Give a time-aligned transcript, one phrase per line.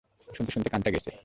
[0.27, 1.11] শুনতে শুনতে কানটা গেছে?